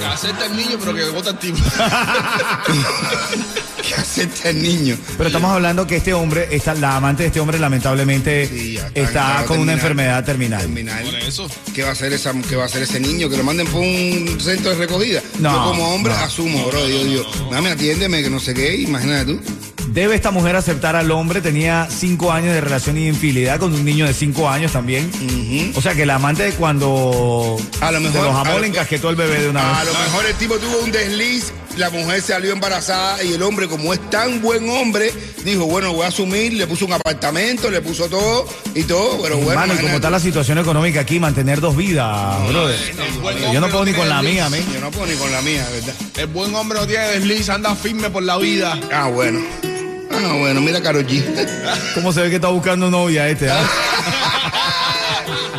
Que 0.00 0.06
acepta 0.06 0.46
el 0.46 0.56
niño, 0.56 0.76
pero 0.80 0.94
que 0.94 1.04
vota 1.10 1.30
el 1.30 1.38
tipo. 1.38 1.58
que 3.86 3.94
acepte 3.94 4.48
al 4.48 4.62
niño. 4.62 4.96
Pero 5.16 5.26
estamos 5.28 5.50
hablando 5.52 5.86
que 5.86 5.96
este 5.96 6.14
hombre, 6.14 6.48
está, 6.50 6.74
la 6.74 6.96
amante 6.96 7.22
de 7.24 7.26
este 7.28 7.40
hombre 7.40 7.58
lamentablemente 7.58 8.46
Sí, 8.48 8.74
ya 8.74 8.90
está 8.94 9.44
con 9.46 9.58
una 9.60 9.72
enfermedad 9.72 10.24
terminal. 10.24 10.60
Terminal. 10.60 11.04
Por 11.04 11.14
eso. 11.16 11.48
¿Qué 11.74 11.82
va 11.82 11.90
a 11.90 11.92
hacer 11.92 12.12
esa, 12.12 12.32
qué 12.48 12.56
va 12.56 12.64
a 12.64 12.66
hacer 12.66 12.82
ese 12.82 13.00
niño? 13.00 13.28
Que 13.28 13.36
lo 13.36 13.44
manden 13.44 13.66
por 13.66 13.80
un 13.80 14.38
centro 14.40 14.70
de 14.70 14.76
recogida. 14.76 15.22
No, 15.38 15.50
Yo 15.52 15.64
como 15.70 15.94
hombre 15.94 16.12
no. 16.12 16.18
asumo, 16.20 16.66
bro. 16.66 16.88
Yo 16.88 17.04
digo, 17.04 17.26
dame, 17.50 17.70
atiéndeme, 17.70 18.22
que 18.22 18.30
no 18.30 18.40
sé 18.40 18.54
qué, 18.54 18.76
imagínate 18.76 19.32
tú. 19.32 19.40
¿Debe 19.88 20.14
esta 20.16 20.30
mujer 20.30 20.56
aceptar 20.56 20.96
al 20.96 21.10
hombre? 21.12 21.40
Tenía 21.40 21.86
cinco 21.90 22.32
años 22.32 22.52
de 22.54 22.60
relación 22.60 22.98
y 22.98 23.06
infidelidad 23.06 23.60
con 23.60 23.72
un 23.72 23.84
niño 23.84 24.06
de 24.06 24.14
cinco 24.14 24.48
años 24.48 24.72
también. 24.72 25.10
O 25.76 25.80
sea 25.82 25.94
que 25.94 26.04
la 26.06 26.16
amante 26.16 26.52
cuando 26.58 27.56
A 27.80 27.92
lo 27.92 28.00
mejor- 28.00 28.20
se 28.20 28.26
los 28.32 28.34
a 28.48 28.58
le 28.58 28.66
encasquetó 28.66 29.10
el 29.10 29.16
bebé 29.16 29.42
de 29.42 29.48
una 29.50 29.80
A 29.80 29.84
vez. 29.84 29.92
lo 29.92 29.98
mejor 30.00 30.26
el 30.26 30.34
tipo 30.34 30.56
tuvo 30.58 30.78
un 30.84 30.90
desliz, 30.90 31.52
la 31.76 31.90
mujer 31.90 32.22
salió 32.22 32.52
embarazada 32.52 33.22
y 33.22 33.32
el 33.34 33.42
hombre, 33.42 33.68
como 33.68 33.92
es 33.92 34.10
tan 34.10 34.40
buen 34.40 34.68
hombre, 34.68 35.12
dijo, 35.44 35.66
bueno, 35.66 35.92
voy 35.92 36.04
a 36.04 36.08
asumir, 36.08 36.54
le 36.54 36.66
puso 36.66 36.86
un 36.86 36.92
apartamento, 36.94 37.70
le 37.70 37.80
puso 37.80 38.08
todo 38.08 38.46
y 38.74 38.82
todo, 38.84 39.20
pero 39.22 39.36
bueno. 39.38 39.60
Mano, 39.60 39.74
y 39.74 39.78
como 39.78 39.94
está 39.96 40.10
la 40.10 40.20
situación 40.20 40.58
económica 40.58 41.00
aquí, 41.00 41.20
mantener 41.20 41.60
dos 41.60 41.76
vidas, 41.76 42.48
brother. 42.48 42.78
Yo 43.52 43.60
no 43.60 43.68
puedo 43.68 43.84
ni 43.84 43.92
con 43.92 44.08
la 44.08 44.22
mía, 44.22 44.48
men. 44.48 44.64
Yo 44.72 44.80
no 44.80 44.90
puedo 44.90 45.06
ni 45.06 45.14
con 45.14 45.30
la 45.30 45.42
mía, 45.42 45.66
¿verdad? 45.72 45.94
El 46.16 46.26
buen 46.28 46.54
hombre 46.54 46.80
no 46.80 46.86
tiene 46.86 47.04
desliz, 47.08 47.48
anda 47.48 47.74
firme 47.76 48.10
por 48.10 48.22
la 48.22 48.38
vida. 48.38 48.78
Ah, 48.92 49.08
bueno. 49.08 49.40
Ah, 50.16 50.34
bueno, 50.38 50.60
mira 50.60 50.80
Karol 50.82 51.06
G. 51.06 51.22
¿Cómo 51.94 52.12
se 52.12 52.22
ve 52.22 52.30
que 52.30 52.36
está 52.36 52.48
buscando 52.48 52.90
novia 52.90 53.28
este? 53.28 53.50
ah? 53.50 53.60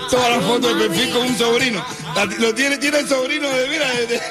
Toda 0.09 0.29
la 0.29 0.39
foto 0.39 0.73
de 0.73 0.87
perfil 0.87 1.09
con 1.11 1.27
un 1.27 1.37
sobrino. 1.37 1.83
Lo 2.39 2.55
tiene, 2.55 2.77
tiene 2.77 2.99
el 2.99 3.09
sobrino 3.09 3.49
de, 3.49 3.67
mira, 3.67 3.89
de, 3.91 4.07
de, 4.07 4.21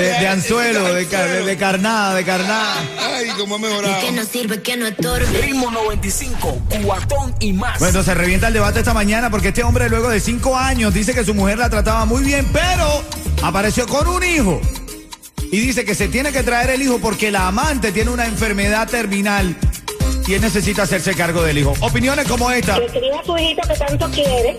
De, 0.00 0.08
de 0.20 0.28
anzuelo, 0.28 0.84
de, 0.92 1.06
de- 1.06 1.44
de 1.44 1.56
carnada, 1.56 2.14
de 2.14 2.24
carnada. 2.24 2.74
Ay, 3.00 3.28
cómo 3.38 3.54
ha 3.54 3.58
mejorado. 3.58 3.98
Que 4.00 4.12
no 4.12 4.24
sirve, 4.24 4.60
que 4.60 4.76
no 4.76 4.86
estorbe. 4.86 5.24
Ritmo 5.40 5.70
95, 5.70 6.60
cuatón 6.84 7.34
y 7.40 7.54
más. 7.54 7.78
Bueno, 7.78 8.02
se 8.02 8.12
revienta 8.12 8.48
el 8.48 8.54
debate 8.54 8.80
esta 8.80 8.92
mañana 8.92 9.30
porque 9.30 9.48
este 9.48 9.62
hombre 9.62 9.88
luego 9.88 10.10
de 10.10 10.20
cinco 10.20 10.58
años 10.58 10.92
dice 10.92 11.14
que 11.14 11.24
su 11.24 11.32
mujer 11.32 11.56
la 11.58 11.70
trataba 11.70 12.04
muy 12.04 12.22
bien, 12.24 12.46
pero 12.52 13.02
apareció 13.42 13.86
con 13.86 14.06
un 14.08 14.22
hijo. 14.22 14.60
Y 15.50 15.60
dice 15.60 15.84
que 15.84 15.94
se 15.94 16.08
tiene 16.08 16.32
que 16.32 16.42
traer 16.42 16.70
el 16.70 16.82
hijo 16.82 16.98
porque 16.98 17.30
la 17.30 17.48
amante 17.48 17.92
tiene 17.92 18.10
una 18.10 18.26
enfermedad 18.26 18.88
terminal 18.88 19.56
y 20.26 20.34
él 20.34 20.40
necesita 20.40 20.82
hacerse 20.82 21.14
cargo 21.14 21.42
del 21.42 21.58
hijo. 21.58 21.74
Opiniones 21.80 22.26
como 22.26 22.50
esta. 22.50 22.76
cría 22.86 23.20
a 23.20 23.24
su 23.24 23.36
hijito 23.36 23.68
que 23.68 23.74
tanto 23.74 24.10
quiere, 24.10 24.58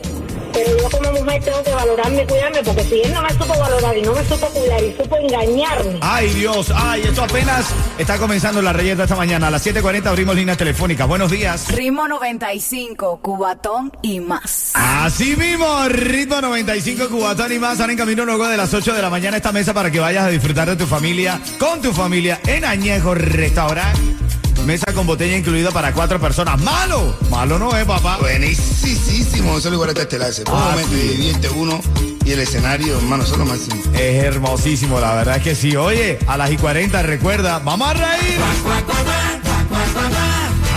pero 0.55 0.77
yo 0.77 0.89
como 0.89 1.11
mujer 1.11 1.43
tengo 1.43 1.63
que 1.63 1.71
valorarme 1.71 2.23
y 2.23 2.25
cuidarme, 2.25 2.63
porque 2.63 2.83
si 2.83 3.01
él 3.01 3.13
no 3.13 3.21
me 3.21 3.29
supo 3.29 3.59
valorar 3.59 3.97
y 3.97 4.01
no 4.01 4.13
me 4.13 4.23
supo 4.23 4.47
cuidar 4.47 4.83
y 4.83 4.95
supo 4.95 5.17
engañarme, 5.17 5.99
Ay 6.01 6.29
Dios, 6.29 6.71
ay, 6.73 7.01
esto 7.01 7.23
apenas 7.23 7.65
está 7.97 8.17
comenzando 8.17 8.61
la 8.61 8.73
reyeta 8.73 9.03
esta 9.03 9.15
mañana. 9.15 9.47
A 9.47 9.51
las 9.51 9.65
7.40 9.65 10.07
abrimos 10.07 10.35
líneas 10.35 10.57
telefónicas. 10.57 11.07
Buenos 11.07 11.29
días. 11.29 11.71
Ritmo 11.71 12.07
95, 12.07 13.19
Cubatón 13.21 13.91
y 14.01 14.19
más. 14.19 14.71
Así 14.73 15.35
mismo, 15.35 15.87
ritmo 15.89 16.39
95 16.41 17.09
Cubatón 17.09 17.51
y 17.51 17.59
más. 17.59 17.79
Ahora 17.79 17.91
en 17.91 17.97
camino 17.97 18.25
luego 18.25 18.47
de 18.47 18.57
las 18.57 18.73
8 18.73 18.93
de 18.93 19.01
la 19.01 19.09
mañana 19.09 19.37
esta 19.37 19.51
mesa 19.51 19.73
para 19.73 19.91
que 19.91 19.99
vayas 19.99 20.23
a 20.23 20.29
disfrutar 20.29 20.69
de 20.69 20.75
tu 20.75 20.85
familia, 20.85 21.39
con 21.59 21.81
tu 21.81 21.91
familia, 21.91 22.39
en 22.47 22.63
Añejo 22.63 23.13
Restaurant. 23.13 24.24
Mesa 24.65 24.91
con 24.93 25.05
botella 25.05 25.37
incluida 25.37 25.69
para 25.71 25.93
cuatro 25.93 26.19
personas. 26.19 26.59
¡Malo! 26.61 27.15
Malo 27.29 27.59
no 27.59 27.77
es, 27.77 27.85
papá. 27.85 28.17
Buenísimo, 28.17 29.57
eso 29.59 29.67
es 29.67 29.73
igual 29.73 29.89
a 29.95 30.01
estelar. 30.01 30.33
Se 30.33 30.43
pone 30.43 30.57
Ah, 30.57 30.63
un 30.65 30.71
momento 30.71 30.95
y 30.95 31.01
sí. 31.01 31.07
divierte 31.17 31.49
uno 31.49 31.79
y 32.25 32.31
el 32.31 32.39
escenario, 32.39 32.97
hermano, 32.97 33.23
eso 33.23 33.33
es 33.33 33.39
lo 33.39 33.45
máximo. 33.45 33.75
Es 33.93 34.23
hermosísimo, 34.23 34.99
la 34.99 35.13
verdad 35.15 35.37
es 35.37 35.43
que 35.43 35.55
sí. 35.55 35.75
Oye, 35.75 36.17
a 36.25 36.35
las 36.37 36.51
y 36.51 36.57
40, 36.57 37.03
recuerda, 37.03 37.59
vamos 37.59 37.89
a 37.89 37.93
reír. 37.93 38.39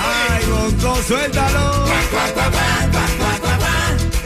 Ay, 0.04 0.45
Bonco, 0.50 0.99
suéltalo. 1.07 1.87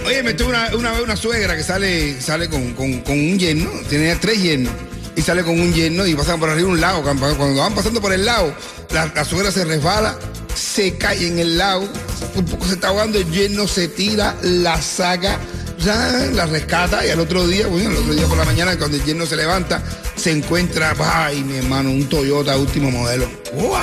Oye, 0.07 0.23
me 0.25 0.35
tuve 0.35 0.49
una, 0.49 0.75
una 0.77 0.91
vez 0.91 1.01
una 1.03 1.17
suegra 1.17 1.57
que 1.57 1.63
sale, 1.63 2.21
sale 2.21 2.49
con, 2.51 2.73
con- 2.75 3.01
con 3.03 3.15
un 3.19 3.39
yerno, 3.39 3.71
tenía 3.89 4.19
tres 4.19 4.43
yernos, 4.43 4.73
y 5.17 5.23
sale 5.23 5.43
con 5.43 5.61
un 5.61 5.73
yerno 5.73 6.07
y 6.07 6.15
pasan 6.15 6.41
por 6.41 6.49
arriba 6.51 6.69
un 6.69 6.81
lago. 6.81 7.03
Cuando 7.03 7.57
van 7.57 7.75
pasando 7.75 8.01
por 8.01 8.13
el 8.13 8.25
lago, 8.25 8.55
la, 8.91 9.07
la 9.15 9.25
suegra 9.25 9.51
se 9.51 9.65
resbala, 9.65 10.17
se 10.55 10.97
cae 10.97 11.27
en 11.27 11.39
el 11.39 11.59
lago, 11.59 11.89
un 12.35 12.45
poco 12.47 12.67
se 12.67 12.75
está 12.75 12.89
ahogando, 12.89 13.19
el 13.19 13.31
yerno 13.31 13.67
se 13.69 13.89
tira, 13.89 14.37
la 14.43 14.81
saca, 14.81 15.39
ya, 15.79 16.29
la 16.33 16.47
rescata 16.47 17.05
y 17.07 17.11
al 17.11 17.21
otro 17.21 17.47
día, 17.47 17.67
bueno, 17.67 17.91
el 17.91 17.97
otro 17.97 18.15
día 18.15 18.27
por 18.27 18.39
la 18.39 18.45
mañana, 18.45 18.77
cuando 18.79 18.97
el 18.97 19.05
yerno 19.05 19.27
se 19.27 19.37
levanta, 19.37 19.83
se 20.17 20.31
encuentra, 20.31 20.95
ay, 20.99 21.43
mi 21.43 21.57
hermano, 21.57 21.91
un 21.91 22.09
Toyota 22.09 22.57
último 22.57 22.91
modelo. 22.91 23.29
¡Guau! 23.55 23.83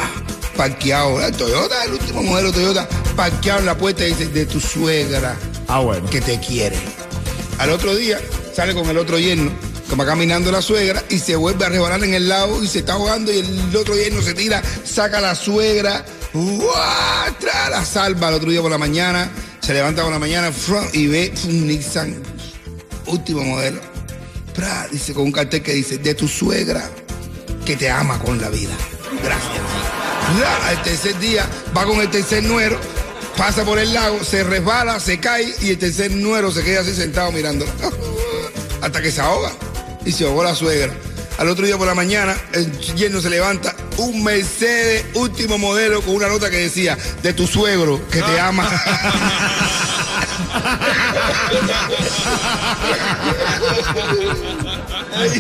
Parqueado, 0.56 1.26
el 1.26 1.34
Toyota, 1.36 1.86
el 1.86 1.94
último 1.94 2.22
modelo 2.24 2.52
Toyota, 2.52 2.88
parqueado 3.16 3.60
en 3.60 3.66
la 3.66 3.78
puerta 3.78 4.06
y 4.06 4.10
dice, 4.10 4.28
de 4.28 4.46
tu 4.46 4.60
suegra 4.60 5.36
Ah, 5.68 5.80
bueno. 5.80 6.10
que 6.10 6.20
te 6.20 6.40
quiere. 6.40 6.78
Al 7.60 7.70
otro 7.70 7.96
día 7.96 8.20
sale 8.56 8.74
con 8.74 8.90
el 8.90 8.98
otro 8.98 9.20
yerno, 9.20 9.52
como 9.90 10.06
caminando 10.06 10.52
la 10.52 10.62
suegra, 10.62 11.04
y 11.10 11.18
se 11.18 11.36
vuelve 11.36 11.66
a 11.66 11.70
resbalar 11.70 12.04
en 12.04 12.14
el 12.14 12.30
lago 12.30 12.64
y 12.64 12.68
se 12.68 12.80
está 12.80 12.94
ahogando 12.94 13.34
y 13.34 13.40
el 13.40 13.76
otro 13.76 13.96
yerno 13.96 14.22
se 14.22 14.34
tira, 14.34 14.62
saca 14.86 15.18
a 15.18 15.22
la 15.22 15.36
suegra. 15.36 16.06
Tra, 17.40 17.70
la 17.70 17.84
salva 17.84 18.28
al 18.28 18.36
otro 18.36 18.52
día 18.52 18.62
por 18.62 18.70
la 18.70 18.78
mañana, 18.78 19.30
se 19.60 19.74
levanta 19.74 20.04
por 20.04 20.12
la 20.12 20.20
mañana 20.20 20.52
y 20.94 21.08
ve 21.08 21.34
un 21.46 21.68
Nissan 21.68 22.16
último 23.08 23.44
modelo. 23.44 23.82
Dice 24.92 25.14
con 25.14 25.24
un 25.24 25.32
cartel 25.32 25.64
que 25.64 25.74
dice, 25.74 25.98
de 25.98 26.14
tu 26.14 26.28
suegra 26.28 26.90
que 27.66 27.76
te 27.76 27.90
ama 27.90 28.20
con 28.20 28.40
la 28.40 28.50
vida. 28.50 28.76
Gracias. 29.24 29.64
Ya, 30.40 30.68
al 30.68 30.84
tercer 30.84 31.18
día 31.20 31.50
va 31.76 31.86
con 31.86 32.00
el 32.00 32.10
tercer 32.12 32.44
nuero, 32.44 32.78
pasa 33.38 33.64
por 33.64 33.80
el 33.80 33.94
lago, 33.94 34.24
se 34.24 34.44
resbala, 34.44 35.00
se 35.00 35.20
cae 35.20 35.56
y 35.62 35.72
el 35.72 35.80
tercer 35.80 36.12
nuero 36.12 36.52
se 36.52 36.64
queda 36.64 36.82
así 36.82 36.94
sentado 36.94 37.32
mirando. 37.32 37.66
Hasta 38.82 39.02
que 39.02 39.12
se 39.12 39.22
ahoga 39.22 39.52
y 40.06 40.12
se 40.12 40.26
ahogó 40.26 40.44
la 40.44 40.56
suegra. 40.56 40.94
Al 41.38 41.48
otro 41.48 41.66
día 41.66 41.78
por 41.78 41.88
la 41.88 41.96
mañana, 41.96 42.36
el 42.52 42.70
yerno 42.96 43.22
se 43.22 43.30
levanta, 43.30 43.74
un 43.98 44.24
Mercedes 44.24 45.06
último 45.14 45.58
modelo 45.58 46.02
con 46.02 46.16
una 46.16 46.28
nota 46.28 46.50
que 46.50 46.58
decía, 46.58 46.98
de 47.24 47.34
tu 47.34 47.48
suegro 47.48 48.06
que 48.10 48.22
te 48.22 48.40
ama. 48.40 48.70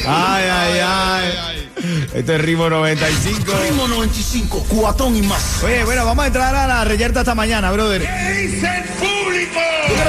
Ay, 0.07 0.49
ay, 0.49 0.79
ay. 0.81 1.69
Este 2.13 2.35
es 2.35 2.41
Ritmo 2.41 2.69
95. 2.69 3.51
Ritmo 3.63 3.87
95, 3.87 4.65
cuatón 4.69 5.15
y 5.15 5.21
más. 5.21 5.63
Oye, 5.63 5.83
bueno, 5.83 6.05
vamos 6.05 6.23
a 6.23 6.27
entrar 6.27 6.55
a 6.55 6.67
la 6.67 6.83
reyerta 6.83 7.21
esta 7.21 7.35
mañana, 7.35 7.71
brother. 7.71 8.01
¿Qué 8.01 8.33
dice 8.33 8.67
el 8.67 8.83
público? 8.83 9.59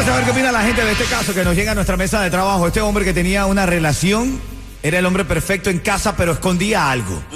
Quiero 0.00 0.14
saber 0.14 0.24
qué 0.24 0.30
opina 0.30 0.50
la 0.50 0.62
gente 0.62 0.82
de 0.82 0.92
este 0.92 1.04
caso 1.04 1.34
que 1.34 1.44
nos 1.44 1.54
llega 1.54 1.72
a 1.72 1.74
nuestra 1.74 1.98
mesa 1.98 2.22
de 2.22 2.30
trabajo. 2.30 2.66
Este 2.66 2.80
hombre 2.80 3.04
que 3.04 3.12
tenía 3.12 3.44
una 3.44 3.66
relación, 3.66 4.40
era 4.82 4.98
el 4.98 5.04
hombre 5.04 5.26
perfecto 5.26 5.68
en 5.68 5.78
casa, 5.78 6.16
pero 6.16 6.32
escondía 6.32 6.90
algo. 6.90 7.22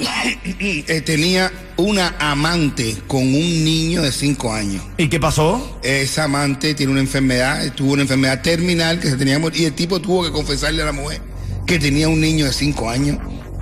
Eh, 0.56 1.02
tenía 1.02 1.52
una 1.76 2.16
amante 2.18 2.96
con 3.06 3.20
un 3.20 3.34
niño 3.34 4.00
de 4.00 4.10
5 4.10 4.54
años. 4.54 4.82
¿Y 4.96 5.08
qué 5.08 5.20
pasó? 5.20 5.78
Esa 5.82 6.24
amante 6.24 6.74
tiene 6.74 6.92
una 6.92 7.02
enfermedad, 7.02 7.70
tuvo 7.74 7.92
una 7.92 8.02
enfermedad 8.02 8.40
terminal 8.40 8.98
que 8.98 9.10
se 9.10 9.16
tenía 9.18 9.34
que 9.34 9.40
morir, 9.40 9.60
y 9.60 9.64
el 9.66 9.74
tipo 9.74 10.00
tuvo 10.00 10.24
que 10.24 10.32
confesarle 10.32 10.80
a 10.80 10.86
la 10.86 10.92
mujer 10.92 11.20
que 11.66 11.78
tenía 11.78 12.08
un 12.08 12.20
niño 12.20 12.46
de 12.46 12.52
5 12.54 12.88
años 12.88 13.18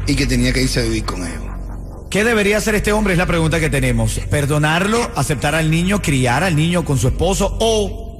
y 0.06 0.14
que 0.14 0.26
tenía 0.26 0.52
que 0.52 0.62
irse 0.62 0.78
a 0.78 0.84
vivir 0.84 1.04
con 1.04 1.26
él. 1.26 1.40
¿Qué 2.08 2.22
debería 2.22 2.58
hacer 2.58 2.76
este 2.76 2.92
hombre? 2.92 3.14
Es 3.14 3.18
la 3.18 3.26
pregunta 3.26 3.58
que 3.58 3.68
tenemos. 3.68 4.20
¿Perdonarlo, 4.30 5.10
aceptar 5.16 5.56
al 5.56 5.72
niño, 5.72 6.00
criar 6.00 6.44
al 6.44 6.54
niño 6.54 6.84
con 6.84 6.98
su 6.98 7.08
esposo 7.08 7.56
o 7.60 8.11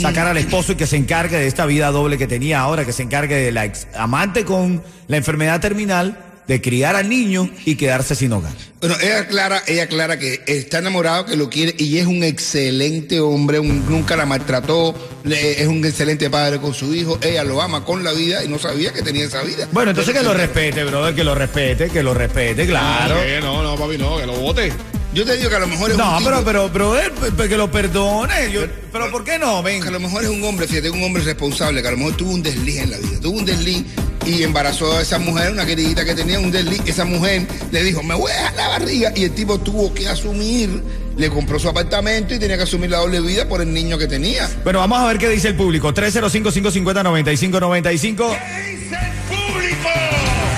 sacar 0.00 0.26
al 0.26 0.36
esposo 0.36 0.72
y 0.72 0.76
que 0.76 0.86
se 0.86 0.96
encargue 0.96 1.36
de 1.38 1.46
esta 1.46 1.66
vida 1.66 1.90
doble 1.90 2.18
que 2.18 2.26
tenía 2.26 2.60
ahora, 2.60 2.84
que 2.84 2.92
se 2.92 3.02
encargue 3.02 3.36
de 3.36 3.52
la 3.52 3.64
ex 3.64 3.86
amante 3.94 4.44
con 4.44 4.82
la 5.08 5.16
enfermedad 5.16 5.60
terminal, 5.60 6.18
de 6.48 6.60
criar 6.60 6.96
al 6.96 7.08
niño 7.08 7.48
y 7.64 7.76
quedarse 7.76 8.16
sin 8.16 8.32
hogar? 8.32 8.52
Bueno, 8.80 8.96
ella 9.00 9.20
aclara, 9.20 9.62
ella 9.68 9.84
aclara 9.84 10.18
que 10.18 10.42
está 10.46 10.78
enamorado, 10.78 11.24
que 11.24 11.36
lo 11.36 11.48
quiere 11.48 11.72
y 11.78 11.98
es 11.98 12.06
un 12.06 12.24
excelente 12.24 13.20
hombre, 13.20 13.60
un- 13.60 13.88
nunca 13.88 14.16
la 14.16 14.26
maltrató, 14.26 14.92
le- 15.22 15.62
es 15.62 15.68
un 15.68 15.84
excelente 15.86 16.28
padre 16.30 16.58
con 16.58 16.74
su 16.74 16.92
hijo, 16.94 17.16
ella 17.22 17.44
lo 17.44 17.62
ama 17.62 17.84
con 17.84 18.02
la 18.02 18.12
vida 18.12 18.44
y 18.44 18.48
no 18.48 18.58
sabía 18.58 18.92
que 18.92 19.02
tenía 19.02 19.24
esa 19.24 19.40
vida. 19.42 19.68
Bueno, 19.70 19.92
entonces 19.92 20.12
que 20.14 20.22
lo 20.24 20.34
respete, 20.34 20.82
brother, 20.82 21.14
que 21.14 21.22
lo 21.22 21.36
respete, 21.36 21.88
que 21.90 22.02
lo 22.02 22.12
respete, 22.12 22.66
claro. 22.66 23.14
No, 23.40 23.62
no, 23.62 23.76
papi, 23.76 23.96
no, 23.96 24.18
que 24.18 24.26
lo 24.26 24.32
vote. 24.34 24.72
Yo 25.14 25.26
te 25.26 25.36
digo 25.36 25.50
que 25.50 25.56
a 25.56 25.58
lo 25.58 25.66
mejor 25.66 25.90
es 25.90 25.96
No, 25.98 26.16
un 26.18 26.24
pero, 26.24 26.42
pero, 26.42 26.68
brother, 26.70 27.12
pe- 27.12 27.30
pe- 27.32 27.46
que 27.48 27.56
lo 27.58 27.70
perdone. 27.70 28.50
Yo- 28.50 28.62
pero 28.90 29.10
¿por 29.10 29.24
qué 29.24 29.38
no? 29.38 29.62
Ven. 29.62 29.82
que 29.82 29.88
a 29.88 29.90
lo 29.90 30.00
mejor 30.00 30.22
es 30.24 30.30
un 30.30 30.42
hombre, 30.42 30.66
fíjate, 30.66 30.88
un 30.88 31.02
hombre 31.04 31.22
responsable, 31.22 31.82
que 31.82 31.88
a 31.88 31.90
lo 31.90 31.98
mejor 31.98 32.16
tuvo 32.16 32.30
un 32.32 32.42
desliz 32.42 32.78
en 32.78 32.90
la 32.90 32.96
vida, 32.96 33.20
tuvo 33.20 33.36
un 33.38 33.44
desliz 33.44 33.84
y 34.24 34.42
embarazó 34.42 34.96
a 34.96 35.02
esa 35.02 35.18
mujer, 35.18 35.52
una 35.52 35.66
queridita 35.66 36.02
que 36.06 36.14
tenía 36.14 36.38
un 36.38 36.50
desliz, 36.50 36.80
esa 36.86 37.04
mujer 37.04 37.46
le 37.70 37.84
dijo, 37.84 38.02
me 38.02 38.14
voy 38.14 38.32
a 38.32 38.36
dejar 38.36 38.54
la 38.54 38.68
barriga 38.68 39.12
y 39.14 39.24
el 39.24 39.32
tipo 39.32 39.58
tuvo 39.58 39.92
que 39.92 40.08
asumir, 40.08 40.82
le 41.16 41.28
compró 41.28 41.58
su 41.58 41.68
apartamento 41.68 42.34
y 42.34 42.38
tenía 42.38 42.56
que 42.56 42.62
asumir 42.62 42.88
la 42.90 42.96
doble 42.98 43.20
vida 43.20 43.46
por 43.46 43.60
el 43.60 43.70
niño 43.74 43.98
que 43.98 44.06
tenía. 44.06 44.48
Bueno, 44.64 44.78
vamos 44.78 44.98
a 44.98 45.06
ver 45.08 45.18
qué 45.18 45.28
dice 45.28 45.48
el 45.48 45.56
público. 45.56 45.92
305-550-9595. 45.92 48.34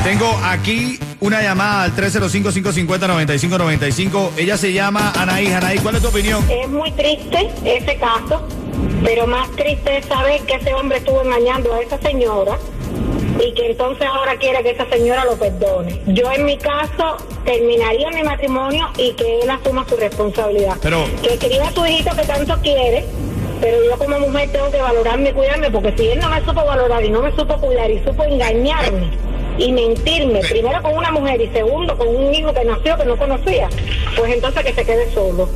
Tengo 0.05 0.27
aquí 0.45 0.99
una 1.21 1.41
llamada 1.43 1.85
al 1.85 1.95
305-550-9595. 1.97 4.31
Ella 4.37 4.57
se 4.59 4.73
llama 4.73 5.13
Anaí. 5.17 5.47
Anaí, 5.53 5.79
¿cuál 5.79 5.95
es 5.97 6.03
tu 6.03 6.09
opinión? 6.09 6.45
Es 6.51 6.69
muy 6.69 6.91
triste 6.93 7.49
ese 7.65 7.97
caso, 7.97 8.47
pero 9.03 9.27
más 9.27 9.51
triste 9.53 9.97
es 9.99 10.05
saber 10.07 10.43
que 10.43 10.55
ese 10.57 10.75
hombre 10.75 10.99
estuvo 10.99 11.23
engañando 11.23 11.73
a 11.73 11.81
esa 11.81 11.99
señora 12.03 12.59
y 13.41 13.55
que 13.55 13.71
entonces 13.71 14.07
ahora 14.07 14.37
quiere 14.37 14.63
que 14.63 14.71
esa 14.73 14.87
señora 14.91 15.25
lo 15.25 15.37
perdone. 15.37 15.99
Yo 16.09 16.31
en 16.33 16.45
mi 16.45 16.59
caso 16.59 17.17
terminaría 17.47 18.11
mi 18.11 18.23
matrimonio 18.23 18.87
y 18.99 19.15
que 19.15 19.41
él 19.41 19.49
asuma 19.51 19.87
su 19.89 19.97
responsabilidad. 19.97 20.77
Pero- 20.83 21.07
Que 21.23 21.39
cría 21.39 21.67
a 21.69 21.73
su 21.73 21.87
hijito 21.87 22.15
que 22.15 22.23
tanto 22.25 22.55
quiere, 22.63 23.07
pero 23.61 23.79
yo 23.91 23.97
como 23.99 24.19
mujer 24.21 24.51
tengo 24.53 24.71
que 24.71 24.81
valorarme 24.83 25.31
y 25.31 25.33
cuidarme, 25.33 25.71
porque 25.71 25.95
si 25.97 26.09
él 26.11 26.19
no 26.21 26.29
me 26.29 26.41
supo 26.45 26.63
valorar 26.67 27.03
y 27.03 27.09
no 27.11 27.23
me 27.23 27.35
supo 27.35 27.57
cuidar 27.59 27.91
y 27.91 28.05
supo 28.05 28.23
engañarme 28.25 29.11
y 29.59 29.73
mentirme, 29.73 30.41
primero 30.41 30.83
con 30.83 30.97
una 30.97 31.11
mujer 31.13 31.41
y 31.41 31.49
segundo 31.51 31.97
con 31.97 32.09
un 32.09 32.35
hijo 32.35 32.53
que 32.53 32.65
nació 32.65 32.97
que 32.97 33.05
no 33.05 33.17
conocía, 33.17 33.69
pues 34.17 34.33
entonces 34.33 34.65
que 34.65 34.75
se 34.75 34.85
quede 34.85 35.13
solo 35.13 35.49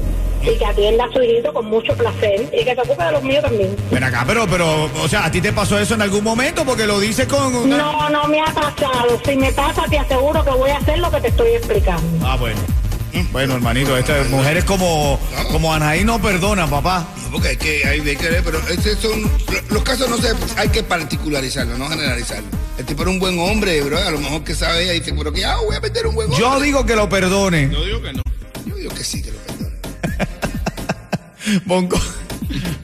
y 0.42 0.56
que 0.56 0.64
atienda 0.64 1.04
a 1.06 1.12
su 1.12 1.20
hijito 1.20 1.52
con 1.52 1.66
mucho 1.66 1.94
placer 1.96 2.48
y 2.52 2.64
que 2.64 2.74
se 2.74 2.80
ocupe 2.80 3.02
de 3.04 3.12
los 3.12 3.22
míos 3.24 3.42
también. 3.42 3.74
Ven 3.90 4.04
acá, 4.04 4.24
pero, 4.26 4.46
pero, 4.46 4.84
o 5.02 5.08
sea, 5.08 5.24
¿a 5.24 5.30
ti 5.32 5.40
te 5.40 5.52
pasó 5.52 5.78
eso 5.78 5.94
en 5.94 6.02
algún 6.02 6.22
momento? 6.22 6.64
Porque 6.64 6.86
lo 6.86 7.00
dices 7.00 7.26
con 7.26 7.54
una... 7.54 7.76
No, 7.76 8.08
no 8.10 8.28
me 8.28 8.40
ha 8.40 8.46
pasado. 8.46 9.20
Si 9.26 9.36
me 9.36 9.50
pasa, 9.52 9.82
te 9.90 9.98
aseguro 9.98 10.44
que 10.44 10.50
voy 10.50 10.70
a 10.70 10.76
hacer 10.78 10.98
lo 11.00 11.10
que 11.10 11.20
te 11.20 11.28
estoy 11.28 11.50
explicando. 11.50 12.26
Ah, 12.26 12.36
bueno. 12.36 12.58
Bueno, 13.32 13.54
hermanito, 13.54 13.96
estas 13.98 14.28
mujeres 14.30 14.62
como, 14.64 15.18
como 15.50 15.74
Anaí 15.74 16.04
no 16.04 16.20
perdonan, 16.22 16.70
papá. 16.70 17.04
No, 17.24 17.32
porque 17.32 17.48
hay 17.48 17.56
que, 17.56 17.84
hay 17.86 18.00
que 18.16 18.28
ver, 18.28 18.42
pero 18.44 18.58
estos 18.68 18.98
son, 19.00 19.22
lo- 19.22 19.74
los 19.74 19.82
casos 19.82 20.08
no 20.08 20.18
se, 20.18 20.28
hay 20.56 20.68
que 20.68 20.82
particularizarlos, 20.84 21.78
no 21.78 21.88
generalizarlos. 21.88 22.50
El 22.78 22.86
tipo 22.86 23.02
era 23.02 23.10
un 23.10 23.18
buen 23.18 23.38
hombre, 23.40 23.80
bro, 23.82 23.98
a 23.98 24.10
lo 24.10 24.18
mejor 24.20 24.44
que 24.44 24.54
sabe 24.54 24.84
ella 24.84 24.92
dice, 24.92 25.12
pero 25.16 25.32
que 25.32 25.44
ah, 25.44 25.56
voy 25.66 25.74
a 25.76 25.80
meter 25.80 26.06
un 26.06 26.14
buen 26.14 26.28
hombre. 26.28 26.40
Yo 26.40 26.60
digo 26.60 26.86
que 26.86 26.94
lo 26.96 27.08
perdone. 27.08 27.68
Yo 27.72 27.84
digo 27.84 28.00
que 28.02 28.12
no. 28.12 28.22
Yo 28.66 28.74
digo 28.76 28.94
que 28.94 29.02
sí, 29.04 29.20
que 29.22 29.32
lo 29.32 29.38
perdone. 29.38 29.74
Bonco, 31.64 32.00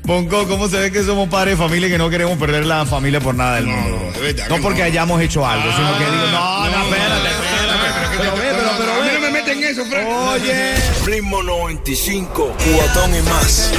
Bonco, 0.04 0.46
¿cómo 0.48 0.68
se 0.68 0.78
ve 0.78 0.90
que 0.92 1.02
somos 1.02 1.28
padres 1.28 1.56
de 1.58 1.64
familia 1.64 1.88
y 1.88 1.90
que 1.92 1.98
no 1.98 2.10
queremos 2.10 2.36
perder 2.38 2.66
la 2.66 2.84
familia 2.86 3.20
por 3.20 3.34
nada 3.34 3.56
del 3.56 3.66
No, 3.66 3.72
mundo? 3.76 4.12
de 4.14 4.20
verdad 4.20 4.48
No 4.48 4.56
que 4.56 4.62
porque 4.62 4.80
no. 4.80 4.84
hayamos 4.86 5.20
hecho 5.22 5.46
algo, 5.46 5.70
sino 5.76 5.98
que 5.98 6.04
digo, 6.04 6.26
no, 6.32 6.70
no, 6.70 6.84
espérate, 6.84 7.28
espérate. 7.28 8.16
Pero 8.18 8.34
pero, 8.34 8.70
pero 8.78 8.92
a 8.92 9.00
mí 9.04 9.10
no 9.14 9.20
me 9.20 9.30
meten 9.30 9.58
en 9.58 9.64
eso, 9.64 9.84
Frank. 9.86 10.06
Oye. 10.08 10.74
Ritmo 11.06 11.42
95, 11.42 12.56
cuatón 12.76 13.14
y 13.14 13.22
más. 13.22 13.70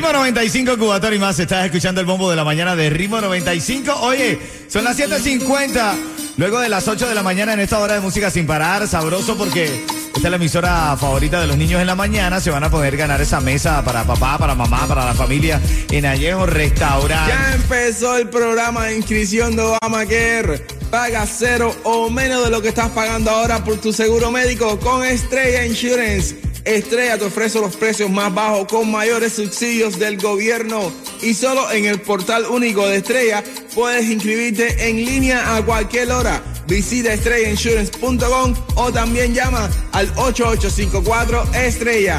Ritmo 0.00 0.14
95, 0.14 0.78
Cubatón 0.78 1.12
y 1.12 1.18
más. 1.18 1.38
Estás 1.38 1.66
escuchando 1.66 2.00
el 2.00 2.06
bombo 2.06 2.30
de 2.30 2.34
la 2.34 2.42
mañana 2.42 2.74
de 2.74 2.88
Ritmo 2.88 3.20
95. 3.20 3.92
Oye, 4.00 4.38
son 4.66 4.82
las 4.82 4.98
7.50. 4.98 5.92
Luego 6.38 6.58
de 6.58 6.70
las 6.70 6.88
8 6.88 7.06
de 7.06 7.14
la 7.14 7.22
mañana 7.22 7.52
en 7.52 7.60
esta 7.60 7.78
hora 7.78 7.96
de 7.96 8.00
música 8.00 8.30
sin 8.30 8.46
parar, 8.46 8.88
sabroso 8.88 9.36
porque 9.36 9.84
esta 10.14 10.26
es 10.26 10.30
la 10.30 10.36
emisora 10.36 10.96
favorita 10.98 11.38
de 11.38 11.46
los 11.46 11.58
niños 11.58 11.82
en 11.82 11.86
la 11.86 11.96
mañana. 11.96 12.40
Se 12.40 12.48
van 12.48 12.64
a 12.64 12.70
poder 12.70 12.96
ganar 12.96 13.20
esa 13.20 13.42
mesa 13.42 13.84
para 13.84 14.04
papá, 14.04 14.38
para 14.38 14.54
mamá, 14.54 14.86
para 14.88 15.04
la 15.04 15.12
familia 15.12 15.60
en 15.90 16.06
Allejo 16.06 16.46
Restaurante. 16.46 17.34
Ya 17.34 17.52
empezó 17.56 18.16
el 18.16 18.30
programa 18.30 18.86
de 18.86 18.96
inscripción 18.96 19.54
de 19.54 19.64
Obamacare. 19.64 20.64
Paga 20.90 21.26
cero 21.26 21.76
o 21.82 22.08
menos 22.08 22.42
de 22.42 22.50
lo 22.50 22.62
que 22.62 22.68
estás 22.68 22.88
pagando 22.92 23.30
ahora 23.30 23.62
por 23.62 23.76
tu 23.76 23.92
seguro 23.92 24.30
médico 24.30 24.80
con 24.80 25.04
Estrella 25.04 25.66
Insurance. 25.66 26.49
Estrella 26.64 27.18
te 27.18 27.24
ofrece 27.24 27.60
los 27.60 27.76
precios 27.76 28.10
más 28.10 28.32
bajos 28.34 28.66
con 28.66 28.90
mayores 28.90 29.32
subsidios 29.34 29.98
del 29.98 30.18
gobierno. 30.18 30.92
Y 31.22 31.34
solo 31.34 31.70
en 31.70 31.86
el 31.86 32.00
portal 32.00 32.46
único 32.46 32.86
de 32.86 32.96
Estrella 32.96 33.42
puedes 33.74 34.08
inscribirte 34.10 34.88
en 34.88 35.04
línea 35.04 35.56
a 35.56 35.64
cualquier 35.64 36.10
hora. 36.12 36.42
Visita 36.66 37.12
estrellainsurance.com 37.12 38.54
o 38.76 38.92
también 38.92 39.34
llama 39.34 39.68
al 39.92 40.10
8854 40.16 41.54
Estrella. 41.54 42.18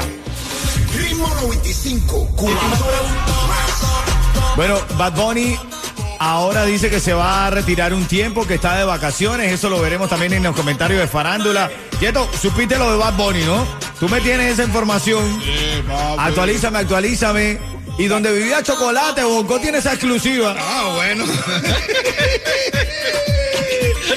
Ritmo 0.94 1.26
95, 1.42 2.28
cuatón 2.36 2.50
y 2.50 3.48
más. 3.48 4.56
Bueno, 4.56 4.78
Bad 4.98 5.14
Bunny 5.14 5.56
ahora 6.18 6.64
dice 6.64 6.90
que 6.90 7.00
se 7.00 7.14
va 7.14 7.46
a 7.46 7.50
retirar 7.50 7.94
un 7.94 8.04
tiempo, 8.04 8.46
que 8.46 8.54
está 8.54 8.76
de 8.76 8.84
vacaciones. 8.84 9.50
Eso 9.52 9.70
lo 9.70 9.80
veremos 9.80 10.10
también 10.10 10.32
en 10.34 10.42
los 10.42 10.54
comentarios 10.54 11.00
de 11.00 11.08
Farándula. 11.08 11.70
Quieto, 11.98 12.28
supiste 12.40 12.78
lo 12.78 12.90
de 12.90 12.98
Bad 12.98 13.16
Bunny, 13.16 13.44
¿no? 13.44 13.66
Tú 14.02 14.08
me 14.08 14.20
tienes 14.20 14.54
esa 14.54 14.64
información. 14.64 15.40
Sí. 15.44 15.80
Actualízame, 16.18 16.80
actualízame. 16.80 17.60
Y 17.98 18.08
donde 18.08 18.32
vivía 18.32 18.60
Chocolate, 18.60 19.22
Bonco 19.22 19.60
tiene 19.60 19.78
esa 19.78 19.92
exclusiva. 19.92 20.56
Ah, 20.58 20.90
bueno. 20.96 21.24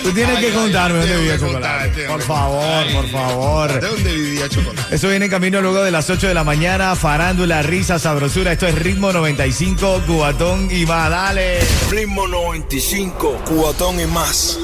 Tú 0.01 0.11
tienes 0.11 0.37
Ay, 0.37 0.41
que 0.41 0.49
ay, 0.49 0.55
contarme 0.55 0.97
dónde 0.99 1.17
vivía 1.17 1.37
Chocolate. 1.37 2.05
Por 2.07 2.21
favor, 2.23 2.91
por 2.93 3.05
¿De 3.05 3.11
favor. 3.11 3.79
dónde 3.79 4.11
vivía 4.11 4.49
Chocolate? 4.49 4.95
Eso 4.95 5.07
viene 5.07 5.25
en 5.25 5.31
camino 5.31 5.61
luego 5.61 5.83
de 5.83 5.91
las 5.91 6.09
8 6.09 6.29
de 6.29 6.33
la 6.33 6.43
mañana. 6.43 6.95
Farándula, 6.95 7.61
risa, 7.61 7.99
sabrosura. 7.99 8.53
Esto 8.53 8.65
es 8.65 8.73
Ritmo 8.73 9.13
95, 9.13 10.01
Cubatón 10.07 10.67
y 10.71 10.87
más. 10.87 11.11
Dale. 11.11 11.59
Ritmo 11.91 12.27
95, 12.27 13.39
cuatón 13.45 13.99
y 13.99 14.07
más. 14.07 14.57